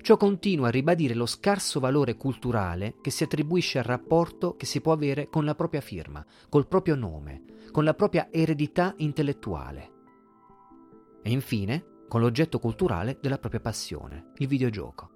Ciò 0.01 0.17
continua 0.17 0.67
a 0.67 0.71
ribadire 0.71 1.13
lo 1.13 1.25
scarso 1.25 1.79
valore 1.79 2.15
culturale 2.15 2.95
che 3.01 3.09
si 3.09 3.23
attribuisce 3.23 3.79
al 3.79 3.85
rapporto 3.85 4.55
che 4.55 4.65
si 4.65 4.81
può 4.81 4.91
avere 4.91 5.29
con 5.29 5.45
la 5.45 5.55
propria 5.55 5.81
firma, 5.81 6.23
col 6.49 6.67
proprio 6.67 6.95
nome, 6.95 7.43
con 7.71 7.83
la 7.83 7.93
propria 7.93 8.27
eredità 8.29 8.93
intellettuale. 8.97 9.91
E 11.23 11.31
infine, 11.31 11.85
con 12.07 12.19
l'oggetto 12.19 12.59
culturale 12.59 13.17
della 13.21 13.39
propria 13.39 13.61
passione, 13.61 14.31
il 14.37 14.47
videogioco 14.47 15.12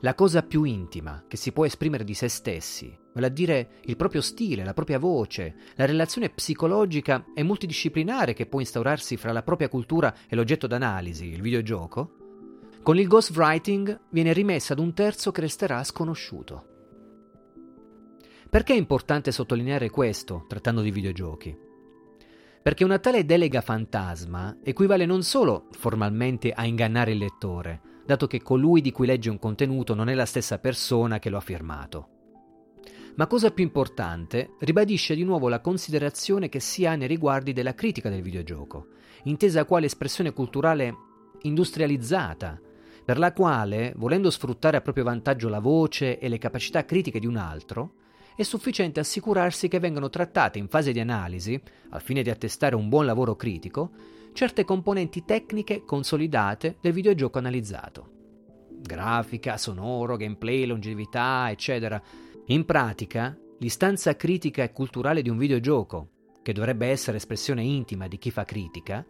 la 0.00 0.14
cosa 0.14 0.42
più 0.42 0.62
intima 0.62 1.24
che 1.26 1.36
si 1.36 1.50
può 1.52 1.64
esprimere 1.64 2.04
di 2.04 2.14
se 2.14 2.28
stessi, 2.28 2.96
vale 3.12 3.26
a 3.26 3.30
dire 3.30 3.70
il 3.82 3.96
proprio 3.96 4.20
stile, 4.20 4.64
la 4.64 4.74
propria 4.74 4.98
voce, 4.98 5.56
la 5.74 5.86
relazione 5.86 6.30
psicologica 6.30 7.26
e 7.34 7.42
multidisciplinare 7.42 8.32
che 8.32 8.46
può 8.46 8.60
instaurarsi 8.60 9.16
fra 9.16 9.32
la 9.32 9.42
propria 9.42 9.68
cultura 9.68 10.14
e 10.28 10.36
l'oggetto 10.36 10.68
d'analisi, 10.68 11.26
il 11.26 11.40
videogioco, 11.40 12.16
con 12.82 12.96
il 12.96 13.08
ghostwriting 13.08 14.00
viene 14.10 14.32
rimessa 14.32 14.72
ad 14.72 14.78
un 14.78 14.94
terzo 14.94 15.32
che 15.32 15.40
resterà 15.40 15.82
sconosciuto. 15.82 16.66
Perché 18.48 18.72
è 18.72 18.76
importante 18.76 19.32
sottolineare 19.32 19.90
questo, 19.90 20.46
trattando 20.48 20.80
di 20.80 20.90
videogiochi? 20.90 21.54
Perché 22.62 22.84
una 22.84 22.98
tale 22.98 23.24
delega 23.24 23.60
fantasma 23.60 24.58
equivale 24.62 25.06
non 25.06 25.22
solo 25.22 25.66
formalmente 25.72 26.52
a 26.52 26.64
ingannare 26.64 27.12
il 27.12 27.18
lettore, 27.18 27.82
dato 28.08 28.26
che 28.26 28.40
colui 28.40 28.80
di 28.80 28.90
cui 28.90 29.06
legge 29.06 29.28
un 29.28 29.38
contenuto 29.38 29.94
non 29.94 30.08
è 30.08 30.14
la 30.14 30.24
stessa 30.24 30.58
persona 30.58 31.18
che 31.18 31.28
lo 31.28 31.36
ha 31.36 31.42
firmato. 31.42 32.08
Ma 33.16 33.26
cosa 33.26 33.50
più 33.50 33.62
importante, 33.62 34.52
ribadisce 34.60 35.14
di 35.14 35.24
nuovo 35.24 35.50
la 35.50 35.60
considerazione 35.60 36.48
che 36.48 36.58
si 36.58 36.86
ha 36.86 36.96
nei 36.96 37.06
riguardi 37.06 37.52
della 37.52 37.74
critica 37.74 38.08
del 38.08 38.22
videogioco, 38.22 38.86
intesa 39.24 39.66
quale 39.66 39.84
espressione 39.84 40.32
culturale 40.32 40.94
industrializzata, 41.42 42.58
per 43.04 43.18
la 43.18 43.34
quale, 43.34 43.92
volendo 43.96 44.30
sfruttare 44.30 44.78
a 44.78 44.80
proprio 44.80 45.04
vantaggio 45.04 45.50
la 45.50 45.60
voce 45.60 46.18
e 46.18 46.28
le 46.30 46.38
capacità 46.38 46.86
critiche 46.86 47.20
di 47.20 47.26
un 47.26 47.36
altro, 47.36 47.92
è 48.34 48.42
sufficiente 48.42 49.00
assicurarsi 49.00 49.68
che 49.68 49.80
vengano 49.80 50.08
trattate 50.08 50.58
in 50.58 50.68
fase 50.68 50.92
di 50.92 51.00
analisi, 51.00 51.60
al 51.90 52.00
fine 52.00 52.22
di 52.22 52.30
attestare 52.30 52.74
un 52.74 52.88
buon 52.88 53.04
lavoro 53.04 53.36
critico, 53.36 53.90
certe 54.38 54.62
componenti 54.62 55.24
tecniche 55.24 55.82
consolidate 55.84 56.76
del 56.80 56.92
videogioco 56.92 57.38
analizzato. 57.38 58.10
Grafica, 58.70 59.56
sonoro, 59.56 60.14
gameplay, 60.14 60.64
longevità, 60.64 61.50
eccetera. 61.50 62.00
In 62.46 62.64
pratica, 62.64 63.36
l'istanza 63.58 64.14
critica 64.14 64.62
e 64.62 64.70
culturale 64.70 65.22
di 65.22 65.28
un 65.28 65.38
videogioco, 65.38 66.10
che 66.40 66.52
dovrebbe 66.52 66.86
essere 66.86 67.16
espressione 67.16 67.64
intima 67.64 68.06
di 68.06 68.16
chi 68.16 68.30
fa 68.30 68.44
critica, 68.44 69.04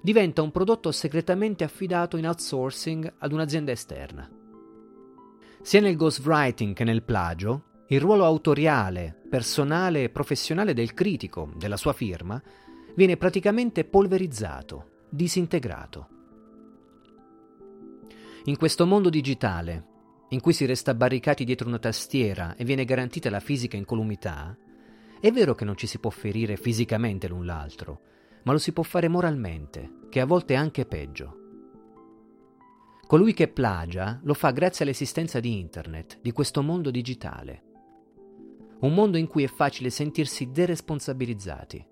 diventa 0.00 0.40
un 0.40 0.52
prodotto 0.52 0.92
segretamente 0.92 1.64
affidato 1.64 2.16
in 2.16 2.28
outsourcing 2.28 3.14
ad 3.18 3.32
un'azienda 3.32 3.72
esterna. 3.72 4.30
Sia 5.62 5.80
nel 5.80 5.96
ghostwriting 5.96 6.74
che 6.76 6.84
nel 6.84 7.02
plagio, 7.02 7.64
il 7.88 8.00
ruolo 8.00 8.24
autoriale, 8.24 9.20
personale 9.28 10.04
e 10.04 10.10
professionale 10.10 10.74
del 10.74 10.94
critico, 10.94 11.50
della 11.56 11.76
sua 11.76 11.92
firma, 11.92 12.40
viene 12.94 13.16
praticamente 13.16 13.84
polverizzato, 13.84 15.04
disintegrato. 15.08 16.08
In 18.44 18.56
questo 18.56 18.86
mondo 18.86 19.10
digitale, 19.10 19.84
in 20.30 20.40
cui 20.40 20.52
si 20.52 20.64
resta 20.64 20.94
barricati 20.94 21.44
dietro 21.44 21.68
una 21.68 21.78
tastiera 21.78 22.54
e 22.56 22.64
viene 22.64 22.84
garantita 22.84 23.30
la 23.30 23.40
fisica 23.40 23.76
incolumità, 23.76 24.56
è 25.20 25.30
vero 25.30 25.54
che 25.54 25.64
non 25.64 25.76
ci 25.76 25.86
si 25.86 25.98
può 25.98 26.10
ferire 26.10 26.56
fisicamente 26.56 27.28
l'un 27.28 27.44
l'altro, 27.44 28.00
ma 28.44 28.52
lo 28.52 28.58
si 28.58 28.72
può 28.72 28.82
fare 28.82 29.08
moralmente, 29.08 29.98
che 30.08 30.20
a 30.20 30.26
volte 30.26 30.54
è 30.54 30.56
anche 30.56 30.86
peggio. 30.86 31.36
Colui 33.06 33.34
che 33.34 33.48
plagia 33.48 34.20
lo 34.22 34.34
fa 34.34 34.50
grazie 34.52 34.84
all'esistenza 34.84 35.40
di 35.40 35.58
Internet, 35.58 36.20
di 36.22 36.32
questo 36.32 36.62
mondo 36.62 36.90
digitale. 36.90 37.64
Un 38.80 38.94
mondo 38.94 39.18
in 39.18 39.26
cui 39.26 39.42
è 39.42 39.48
facile 39.48 39.90
sentirsi 39.90 40.50
deresponsabilizzati, 40.50 41.84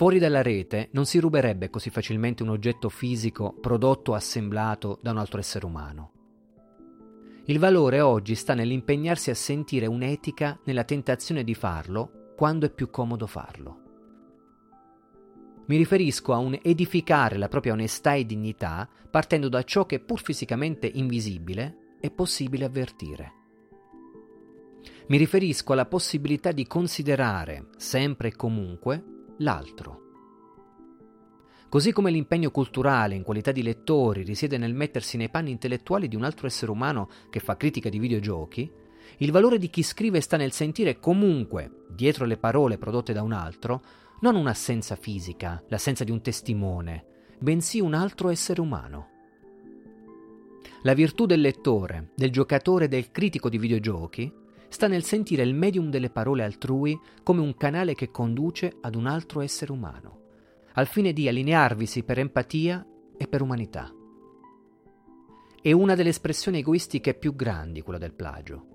Fuori 0.00 0.18
dalla 0.18 0.40
rete 0.40 0.88
non 0.92 1.04
si 1.04 1.18
ruberebbe 1.18 1.68
così 1.68 1.90
facilmente 1.90 2.42
un 2.42 2.48
oggetto 2.48 2.88
fisico 2.88 3.52
prodotto 3.52 4.12
o 4.12 4.14
assemblato 4.14 4.98
da 5.02 5.10
un 5.10 5.18
altro 5.18 5.38
essere 5.38 5.66
umano. 5.66 6.12
Il 7.44 7.58
valore 7.58 8.00
oggi 8.00 8.34
sta 8.34 8.54
nell'impegnarsi 8.54 9.28
a 9.28 9.34
sentire 9.34 9.84
un'etica 9.84 10.58
nella 10.64 10.84
tentazione 10.84 11.44
di 11.44 11.54
farlo 11.54 12.32
quando 12.34 12.64
è 12.64 12.70
più 12.70 12.88
comodo 12.88 13.26
farlo. 13.26 13.80
Mi 15.66 15.76
riferisco 15.76 16.32
a 16.32 16.38
un 16.38 16.58
edificare 16.62 17.36
la 17.36 17.48
propria 17.48 17.74
onestà 17.74 18.14
e 18.14 18.24
dignità 18.24 18.88
partendo 19.10 19.50
da 19.50 19.62
ciò 19.64 19.84
che 19.84 20.00
pur 20.00 20.22
fisicamente 20.22 20.86
invisibile 20.86 21.96
è 22.00 22.10
possibile 22.10 22.64
avvertire. 22.64 23.32
Mi 25.08 25.18
riferisco 25.18 25.74
alla 25.74 25.84
possibilità 25.84 26.52
di 26.52 26.66
considerare, 26.66 27.66
sempre 27.76 28.28
e 28.28 28.34
comunque, 28.34 29.18
l'altro. 29.40 30.08
Così 31.68 31.92
come 31.92 32.10
l'impegno 32.10 32.50
culturale 32.50 33.14
in 33.14 33.22
qualità 33.22 33.52
di 33.52 33.62
lettori 33.62 34.22
risiede 34.22 34.58
nel 34.58 34.74
mettersi 34.74 35.16
nei 35.16 35.28
panni 35.28 35.50
intellettuali 35.50 36.08
di 36.08 36.16
un 36.16 36.24
altro 36.24 36.46
essere 36.46 36.72
umano 36.72 37.08
che 37.30 37.38
fa 37.38 37.56
critica 37.56 37.88
di 37.88 37.98
videogiochi, 37.98 38.70
il 39.18 39.30
valore 39.30 39.58
di 39.58 39.70
chi 39.70 39.82
scrive 39.82 40.20
sta 40.20 40.36
nel 40.36 40.52
sentire 40.52 40.98
comunque, 40.98 41.84
dietro 41.88 42.24
le 42.24 42.38
parole 42.38 42.78
prodotte 42.78 43.12
da 43.12 43.22
un 43.22 43.32
altro, 43.32 43.82
non 44.20 44.34
un'assenza 44.34 44.96
fisica, 44.96 45.62
l'assenza 45.68 46.04
di 46.04 46.10
un 46.10 46.20
testimone, 46.20 47.04
bensì 47.38 47.80
un 47.80 47.94
altro 47.94 48.30
essere 48.30 48.60
umano. 48.60 49.08
La 50.82 50.94
virtù 50.94 51.26
del 51.26 51.40
lettore, 51.40 52.10
del 52.16 52.30
giocatore 52.30 52.88
del 52.88 53.10
critico 53.10 53.48
di 53.48 53.58
videogiochi 53.58 54.32
sta 54.70 54.86
nel 54.86 55.04
sentire 55.04 55.42
il 55.42 55.54
medium 55.54 55.90
delle 55.90 56.08
parole 56.08 56.42
altrui 56.42 56.98
come 57.22 57.42
un 57.42 57.54
canale 57.56 57.94
che 57.94 58.10
conduce 58.10 58.78
ad 58.80 58.94
un 58.94 59.06
altro 59.06 59.42
essere 59.42 59.72
umano 59.72 60.20
al 60.74 60.86
fine 60.86 61.12
di 61.12 61.28
allinearvisi 61.28 62.02
per 62.04 62.18
empatia 62.18 62.86
e 63.16 63.26
per 63.26 63.42
umanità. 63.42 63.92
È 65.60 65.72
una 65.72 65.94
delle 65.94 66.10
espressioni 66.10 66.58
egoistiche 66.58 67.14
più 67.14 67.34
grandi 67.34 67.82
quella 67.82 67.98
del 67.98 68.14
plagio. 68.14 68.66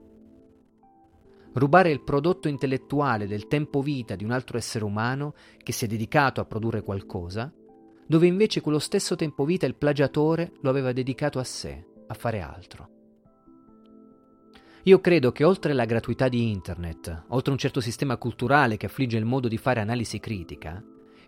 Rubare 1.53 1.89
il 1.89 2.03
prodotto 2.03 2.47
intellettuale 2.47 3.27
del 3.27 3.47
tempo 3.47 3.81
vita 3.81 4.15
di 4.15 4.25
un 4.25 4.31
altro 4.31 4.57
essere 4.57 4.83
umano 4.83 5.33
che 5.57 5.71
si 5.71 5.85
è 5.85 5.87
dedicato 5.87 6.41
a 6.41 6.45
produrre 6.45 6.83
qualcosa, 6.83 7.51
dove 8.05 8.27
invece 8.27 8.61
quello 8.61 8.79
stesso 8.79 9.15
tempo 9.15 9.45
vita 9.45 9.65
il 9.65 9.75
plagiatore 9.75 10.51
lo 10.61 10.69
aveva 10.69 10.91
dedicato 10.91 11.39
a 11.39 11.43
sé, 11.43 11.83
a 12.07 12.13
fare 12.13 12.41
altro. 12.41 12.94
Io 14.87 15.01
credo 15.01 15.31
che 15.31 15.43
oltre 15.43 15.71
alla 15.71 15.85
gratuità 15.85 16.27
di 16.27 16.51
Internet, 16.51 17.23
oltre 17.29 17.51
un 17.51 17.57
certo 17.57 17.81
sistema 17.81 18.17
culturale 18.17 18.77
che 18.77 18.85
affligge 18.85 19.17
il 19.17 19.25
modo 19.25 19.47
di 19.47 19.57
fare 19.57 19.79
analisi 19.79 20.19
critica, 20.19 20.79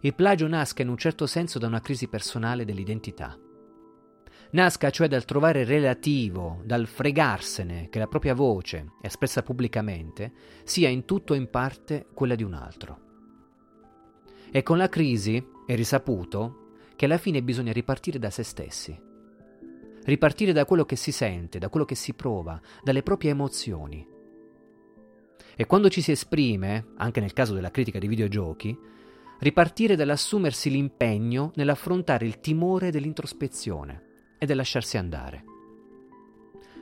il 0.02 0.14
plagio 0.14 0.48
nasca 0.48 0.84
in 0.84 0.90
un 0.90 0.98
certo 0.98 1.26
senso 1.26 1.58
da 1.58 1.66
una 1.66 1.82
crisi 1.82 2.08
personale 2.08 2.66
dell'identità. 2.66 3.36
Nasca 4.52 4.92
cioè 4.92 5.08
dal 5.08 5.26
trovare 5.26 5.64
relativo, 5.64 6.62
dal 6.66 6.86
fregarsene 6.86 7.90
che 7.90 7.98
la 7.98 8.06
propria 8.06 8.36
voce, 8.36 8.92
espressa 9.02 9.42
pubblicamente, 9.42 10.34
sia 10.64 10.90
in 10.90 11.06
tutto 11.06 11.34
o 11.34 11.36
in 11.36 11.50
parte 11.50 12.06
quella 12.14 12.36
di 12.36 12.44
un 12.44 12.54
altro. 12.54 13.00
E 14.52 14.62
con 14.62 14.78
la 14.78 14.88
crisi 14.88 15.44
è 15.66 15.74
risaputo 15.74 16.76
che 16.96 17.06
alla 17.06 17.18
fine 17.18 17.42
bisogna 17.42 17.74
ripartire 17.74 18.20
da 18.20 18.30
se 18.30 18.44
stessi. 18.44 19.07
Ripartire 20.08 20.54
da 20.54 20.64
quello 20.64 20.86
che 20.86 20.96
si 20.96 21.12
sente, 21.12 21.60
da 21.60 21.68
quello 21.68 21.86
che 21.86 21.96
si 21.96 22.14
prova, 22.14 22.62
dalle 22.82 23.04
proprie 23.04 23.32
emozioni. 23.32 24.08
E 25.54 25.66
quando 25.66 25.90
ci 25.90 26.00
si 26.00 26.12
esprime, 26.12 26.94
anche 26.96 27.20
nel 27.20 27.34
caso 27.34 27.54
della 27.54 27.72
critica 27.72 28.00
di 28.00 28.08
videogiochi, 28.08 28.78
ripartire 29.40 29.98
dall'assumersi 29.98 30.70
l'impegno 30.70 31.52
nell'affrontare 31.56 32.26
il 32.26 32.40
timore 32.40 32.90
dell'introspezione 32.90 34.36
e 34.38 34.46
del 34.46 34.56
lasciarsi 34.56 34.96
andare. 34.96 35.44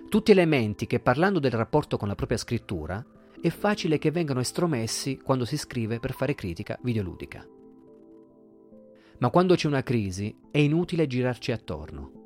Tutti 0.08 0.29
elementi 0.29 0.86
che 0.86 1.00
parlando 1.00 1.39
del 1.39 1.50
rapporto 1.50 1.98
con 1.98 2.08
la 2.08 2.13
propria 2.13 2.38
scrittura 2.38 3.03
è 3.41 3.50
facile 3.50 3.98
che 3.98 4.12
vengano 4.12 4.39
estromessi 4.39 5.17
quando 5.17 5.46
si 5.46 5.58
scrive 5.58 6.00
per 6.00 6.13
fare 6.13 6.36
critica 6.36 6.77
videoludica. 6.84 7.44
Ma 9.17 9.29
quando 9.32 9.55
c'è 9.55 9.65
una 9.65 9.82
crisi 9.82 10.38
è 10.51 10.60
inutile 10.60 11.08
girarci 11.08 11.51
attorno. 11.51 12.25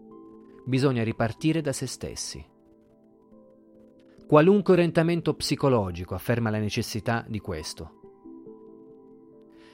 Bisogna 0.70 1.04
ripartire 1.04 1.62
da 1.62 1.74
se 1.74 1.88
stessi. 1.88 2.46
Qualunque 4.28 4.74
orientamento 4.74 5.34
psicologico 5.34 6.14
afferma 6.14 6.52
la 6.52 6.60
necessità 6.60 7.26
di 7.28 7.40
questo. 7.40 7.94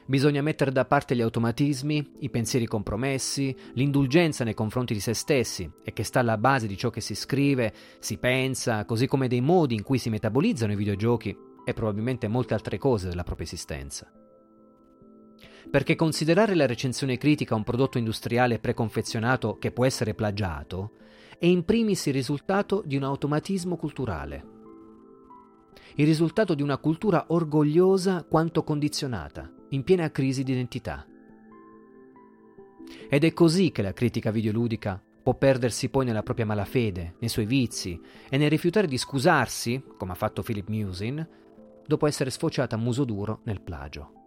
Bisogna 0.06 0.42
mettere 0.42 0.72
da 0.72 0.86
parte 0.86 1.14
gli 1.14 1.20
automatismi, 1.20 2.14
i 2.20 2.30
pensieri 2.30 2.66
compromessi, 2.66 3.54
l'indulgenza 3.74 4.46
nei 4.46 4.54
confronti 4.54 4.94
di 4.94 5.02
se 5.02 5.14
stessi 5.14 5.70
e 5.84 5.92
che 5.92 6.04
sta 6.04 6.22
alla 6.22 6.38
base 6.38 6.66
di 6.66 6.78
ciò 6.78 6.90
che 6.90 7.02
si 7.02 7.14
scrive, 7.14 7.74
si 8.00 8.18
pensa, 8.18 8.86
così 8.86 9.06
come 9.06 9.28
dei 9.28 9.42
modi 9.42 9.76
in 9.76 9.84
cui 9.84 9.98
si 9.98 10.10
metabolizzano 10.10 10.72
i 10.72 10.78
videogiochi 10.78 11.38
e 11.66 11.74
probabilmente 11.74 12.30
molte 12.30 12.54
altre 12.54 12.78
cose 12.78 13.10
della 13.10 13.24
propria 13.24 13.48
esistenza. 13.48 14.10
Perché 15.70 15.96
considerare 15.96 16.56
la 16.56 16.66
recensione 16.66 17.18
critica 17.18 17.56
un 17.56 17.64
prodotto 17.64 17.98
industriale 17.98 18.60
preconfezionato 18.60 19.58
che 19.58 19.72
può 19.72 19.86
essere 19.86 20.14
plagiato 20.14 20.92
è 21.38 21.46
in 21.46 21.66
primis 21.66 22.06
il 22.06 22.14
risultato 22.14 22.82
di 22.86 22.96
un 22.96 23.04
automatismo 23.04 23.76
culturale. 23.76 24.54
Il 25.96 26.06
risultato 26.06 26.54
di 26.56 26.62
una 26.62 26.78
cultura 26.78 27.26
orgogliosa 27.30 28.24
quanto 28.24 28.64
condizionata 28.64 29.52
in 29.70 29.84
piena 29.84 30.12
crisi 30.12 30.44
di 30.44 30.52
identità. 30.52 31.06
Ed 33.10 33.24
è 33.24 33.34
così 33.34 33.72
che 33.72 33.82
la 33.82 33.94
critica 33.94 34.32
videoludica 34.32 35.02
può 35.24 35.34
perdersi 35.36 35.90
poi 35.90 36.06
nella 36.06 36.24
propria 36.24 36.46
malafede, 36.46 37.16
nei 37.20 37.30
suoi 37.30 37.46
vizi 37.46 38.00
e 38.30 38.38
nel 38.38 38.50
rifiutare 38.50 38.88
di 38.88 38.98
scusarsi, 38.98 39.84
come 39.98 40.12
ha 40.12 40.16
fatto 40.16 40.44
Philip 40.44 40.68
Musin, 40.68 41.28
dopo 41.86 42.08
essere 42.08 42.30
sfociata 42.30 42.76
a 42.76 42.80
muso 42.80 43.06
duro 43.06 43.40
nel 43.44 43.62
plagio. 43.62 44.25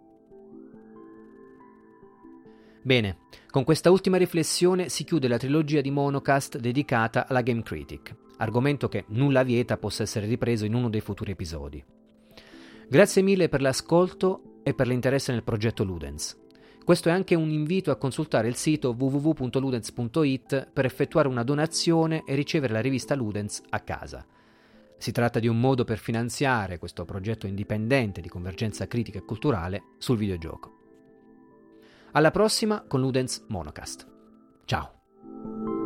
Bene, 2.82 3.18
con 3.50 3.64
questa 3.64 3.90
ultima 3.90 4.16
riflessione 4.16 4.88
si 4.88 5.04
chiude 5.04 5.28
la 5.28 5.36
trilogia 5.36 5.80
di 5.80 5.90
monocast 5.90 6.58
dedicata 6.58 7.26
alla 7.26 7.42
Game 7.42 7.62
Critic, 7.62 8.14
argomento 8.36 8.88
che 8.88 9.04
nulla 9.08 9.42
vieta 9.42 9.76
possa 9.76 10.04
essere 10.04 10.26
ripreso 10.26 10.64
in 10.64 10.74
uno 10.74 10.88
dei 10.88 11.00
futuri 11.00 11.32
episodi. 11.32 11.84
Grazie 12.88 13.22
mille 13.22 13.48
per 13.48 13.60
l'ascolto 13.60 14.60
e 14.62 14.74
per 14.74 14.86
l'interesse 14.86 15.32
nel 15.32 15.42
progetto 15.42 15.84
Ludens. 15.84 16.38
Questo 16.84 17.10
è 17.10 17.12
anche 17.12 17.34
un 17.34 17.50
invito 17.50 17.90
a 17.90 17.96
consultare 17.96 18.48
il 18.48 18.54
sito 18.54 18.94
www.ludens.it 18.98 20.70
per 20.72 20.86
effettuare 20.86 21.28
una 21.28 21.42
donazione 21.42 22.22
e 22.24 22.34
ricevere 22.34 22.72
la 22.72 22.80
rivista 22.80 23.14
Ludens 23.14 23.60
a 23.68 23.80
casa. 23.80 24.24
Si 24.96 25.12
tratta 25.12 25.38
di 25.38 25.48
un 25.48 25.60
modo 25.60 25.84
per 25.84 25.98
finanziare 25.98 26.78
questo 26.78 27.04
progetto 27.04 27.46
indipendente 27.46 28.22
di 28.22 28.28
convergenza 28.30 28.86
critica 28.86 29.18
e 29.18 29.24
culturale 29.24 29.82
sul 29.98 30.16
videogioco. 30.16 30.77
Alla 32.12 32.30
prossima 32.30 32.84
con 32.86 33.00
Ludens 33.00 33.44
Monocast. 33.48 34.06
Ciao! 34.64 35.77